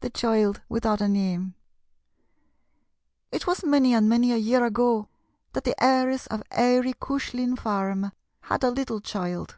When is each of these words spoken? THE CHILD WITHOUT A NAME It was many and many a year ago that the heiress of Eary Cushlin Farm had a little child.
THE 0.00 0.10
CHILD 0.10 0.60
WITHOUT 0.68 1.00
A 1.00 1.08
NAME 1.08 1.54
It 3.32 3.46
was 3.46 3.64
many 3.64 3.94
and 3.94 4.10
many 4.10 4.30
a 4.30 4.36
year 4.36 4.62
ago 4.62 5.08
that 5.54 5.64
the 5.64 5.74
heiress 5.82 6.26
of 6.26 6.42
Eary 6.50 6.92
Cushlin 6.92 7.56
Farm 7.58 8.12
had 8.42 8.62
a 8.62 8.70
little 8.70 9.00
child. 9.00 9.56